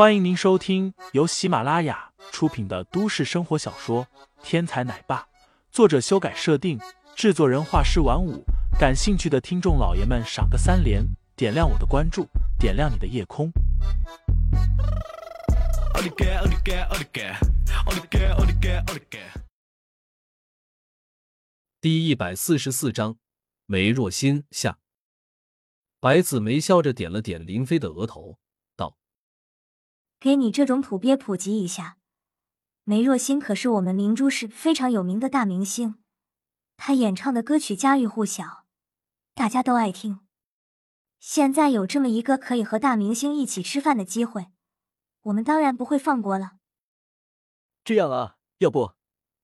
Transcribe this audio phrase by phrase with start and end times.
[0.00, 4.06] 欢迎您收听由喜马拉雅出品的都市生活小说
[4.42, 5.18] 《天才奶爸》，
[5.70, 6.80] 作者修改设定，
[7.14, 8.42] 制作人画师晚舞。
[8.78, 11.04] 感兴趣的听众老爷们，赏个三连，
[11.36, 12.26] 点亮我的关注，
[12.58, 13.52] 点亮你的夜空。
[21.78, 23.18] 第一百四十四章，
[23.66, 24.78] 梅若欣下。
[26.00, 28.38] 白子梅笑着点了点林飞的额头
[30.20, 31.96] ，：“给你这种土鳖普及一下，
[32.84, 35.94] 梅若欣可是我们明珠市非常有名的大明星，
[36.76, 38.66] 她演唱的歌曲家喻户晓，
[39.34, 40.20] 大家都爱听。
[41.18, 44.48] 现在有这么一个可以和大明星一起吃饭的机会，
[45.22, 46.52] 我们当然不会放过了。
[47.82, 48.92] 这样啊，要不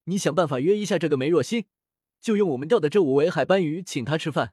[0.04, 1.64] 你想办法约一下这个梅若欣？”
[2.20, 4.52] 就用我们钓的这五尾海斑鱼请她吃饭，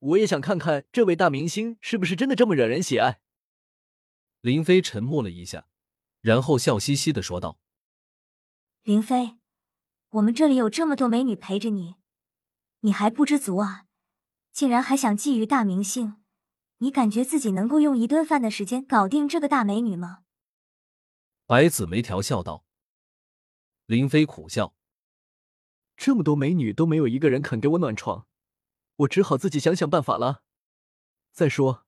[0.00, 3.20] 我也想看看这位大明星是不是真的这么惹人喜爱。
[4.42, 5.68] 林飞沉默了一下，
[6.20, 7.60] 然后笑嘻嘻的说道
[8.82, 9.38] ：“林飞，
[10.10, 11.94] 我们这里有这么多美女陪着你，
[12.80, 13.86] 你还不知足啊？
[14.50, 16.16] 竟然还想觊觎大明星？
[16.78, 20.24] 你感觉自己能够用一顿饭的时间搞定这个大美女吗？”
[21.46, 22.64] 白子梅调笑道。
[23.86, 24.74] 林飞苦笑。
[25.96, 28.26] 这么多美女都没有一个人肯给我暖床，
[28.96, 30.42] 我只好自己想想办法了。
[31.30, 31.86] 再说，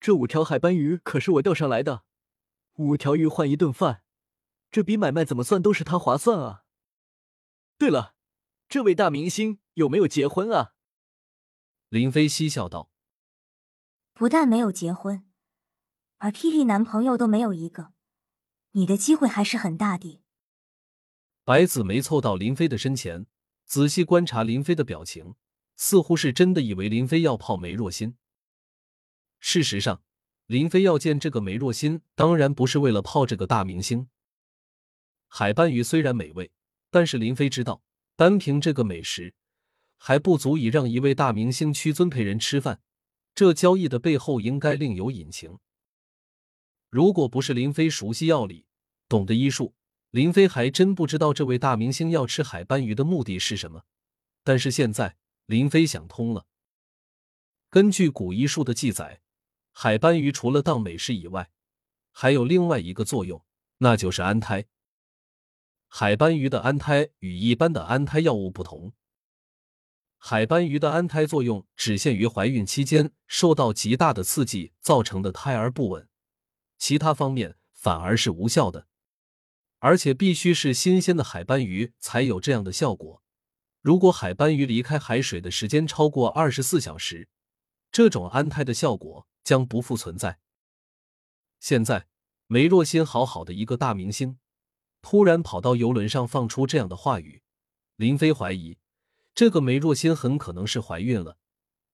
[0.00, 2.04] 这五条海斑鱼可是我钓上来的，
[2.76, 4.02] 五条鱼换一顿饭，
[4.70, 6.64] 这笔买卖怎么算都是他划算啊。
[7.76, 8.14] 对了，
[8.68, 10.72] 这位大明星有没有结婚啊？
[11.90, 12.90] 林飞嬉笑道
[14.14, 15.24] ：“不但没有结婚，
[16.18, 17.92] 而霹雳男朋友都没有一个，
[18.72, 20.22] 你的机会还是很大的。”
[21.44, 23.26] 白子梅凑到林飞的身前。
[23.66, 25.36] 仔细观察林飞的表情，
[25.76, 28.16] 似乎是真的以为林飞要泡梅若欣。
[29.40, 30.02] 事实上，
[30.46, 34.08] 林飞要见这个梅若欣，当然不是为了泡这个大明星。
[35.26, 36.50] 海斑鱼虽然美味，
[36.90, 37.82] 但是林飞知道，
[38.16, 39.34] 单凭这个美食，
[39.96, 42.80] 还不足以让一位大明星屈尊陪人吃饭。
[43.34, 45.58] 这交易的背后应该另有隐情。
[46.90, 48.66] 如果不是林飞熟悉药理，
[49.08, 49.74] 懂得医术。
[50.10, 53.84] 林飞还真不知道这位大明星要吃海斑鱼的目的是什么，
[54.42, 56.46] 但是现在林飞想通了。
[57.68, 59.20] 根据古医术的记载，
[59.72, 61.50] 海斑鱼除了当美食以外，
[62.10, 63.44] 还有另外一个作用，
[63.78, 64.66] 那就是安胎。
[65.88, 68.92] 海斑鱼的安胎与一般的安胎药物不同，
[70.18, 76.08] 海斑鱼的安胎作用只限于怀孕期间受到极大的刺激造成的胎儿不稳，
[76.78, 78.86] 其他方面反而是无效的。
[79.78, 83.22] 而且必须是新鲜的海斑鱼才有这样的效果。
[83.80, 87.30] 如果海斑鱼离开海水的时间超过二十四小时，
[87.90, 90.38] 这种安胎的效果将不复存在。
[91.58, 92.06] 现在
[92.46, 94.38] 梅若欣好好的一个大明星，
[95.02, 97.42] 突然跑到游轮上放出这样的话语，
[97.96, 98.78] 林飞怀疑
[99.34, 101.38] 这个梅若欣很可能是怀孕了，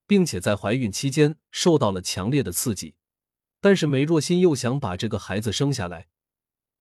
[0.07, 2.95] 并且在怀孕期间受到了强烈的刺激。
[3.61, 6.09] 但是梅若欣又想把这个孩子生下来。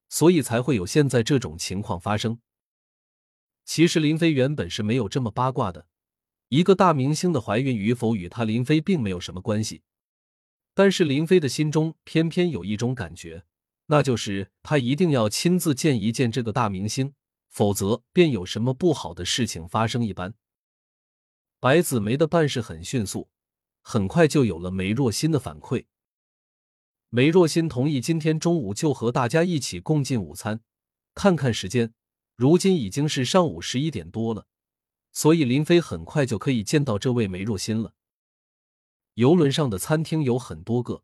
[0.07, 2.39] 所以才会有现在这种情况发生。
[3.65, 5.87] 其实林飞原本是没有这么八卦的，
[6.49, 9.81] 一个大明星的怀孕与否与他林飞并没有什么关系。
[10.75, 13.45] 但是林飞的心中偏偏有一种感觉，
[13.87, 17.13] 那就是他一定要亲自见一见这个大明星，
[17.49, 20.35] 否则便有什么不好的事情发生一般。
[21.61, 23.29] 白子梅的办事很迅速，
[23.81, 25.85] 很快就有了梅若欣的反馈。
[27.09, 30.59] 梅若欣同意今天中午就和大家一起共进午餐。
[31.13, 31.93] 看看时间，
[32.35, 34.47] 如今已经是上午十一点多了，
[35.13, 37.94] 所以林飞很快就可以见到这位梅若欣了。
[39.15, 41.03] 游轮上的餐厅有很多个，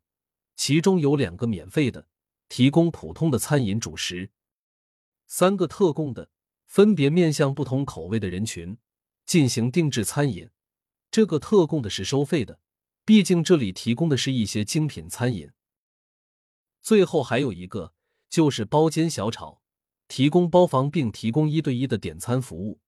[0.54, 2.08] 其中有两个免费的，
[2.48, 4.28] 提供普通的餐饮主食；
[5.26, 6.30] 三个特供的，
[6.66, 8.76] 分别面向不同口味的人群
[9.24, 10.50] 进行定制餐饮。
[11.10, 12.60] 这个特供的是收费的，
[13.06, 15.50] 毕竟这里提供的是一些精品餐饮。
[16.82, 17.94] 最后还有一个
[18.28, 19.62] 就是包间小炒，
[20.06, 22.80] 提供包房并提供一对一的点餐服务。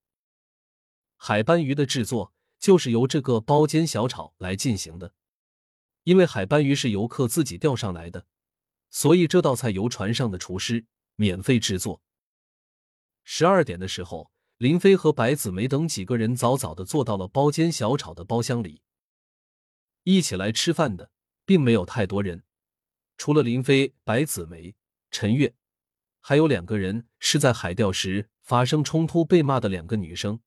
[1.16, 2.33] 海斑鱼的制作
[2.64, 5.12] 就是由这个包间小炒来进行的，
[6.04, 8.26] 因为海斑鱼是游客自己钓上来的，
[8.88, 12.00] 所以这道菜由船上的厨师免费制作。
[13.22, 18.80] 十二点的时候，林飞和白子梅等几个人早早的坐到了包间小炒的包厢里，
[20.04, 21.10] 一起来吃饭的
[21.44, 22.44] 并没有太多人。
[23.18, 24.74] 除了林飞、白子梅、
[25.10, 25.54] 陈月，
[26.22, 30.40] 还有两个人是在海钓时发生冲突被骂的两个女生，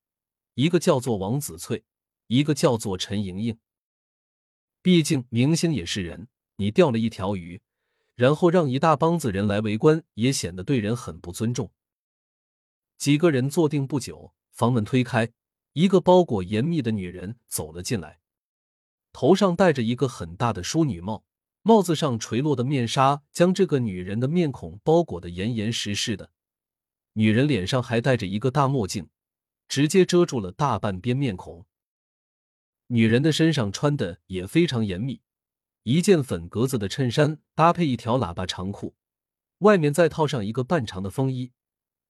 [0.54, 1.84] 一个叫做王子翠，
[2.28, 3.58] 一个叫做陈莹莹。
[4.80, 7.60] 毕竟明星也是人，你钓了一条鱼，
[8.14, 11.70] 然后让一大帮子人来围观，也显得对人很不尊重。
[12.96, 15.30] 几个人坐定不久，房门推开，
[15.72, 18.18] 一个包裹严密的女人走了进来，
[19.12, 21.24] 头上戴着一个很大的淑女帽，
[21.62, 26.30] 帽子上垂落的面纱将这个女人的面孔包裹得严严实实的。
[27.12, 29.08] 女人脸上还戴着一个大墨镜，
[29.68, 31.64] 直接遮住了大半边面孔。
[32.88, 35.20] 女人的身上穿的也非常严密，
[35.82, 38.94] 一件粉格子的衬衫搭配一条喇叭长裤，
[39.58, 41.52] 外面再套上一个半长的风衣，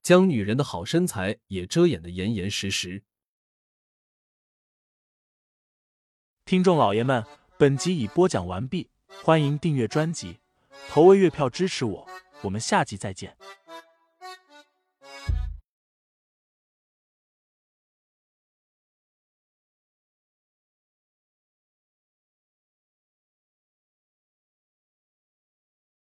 [0.03, 3.03] 将女人的好身材也遮掩的严严实实。
[6.45, 7.25] 听众老爷们，
[7.59, 8.89] 本集已播讲完毕，
[9.25, 10.39] 欢迎订阅专辑，
[10.89, 12.09] 投喂月票支持我，
[12.43, 13.37] 我们下集再见。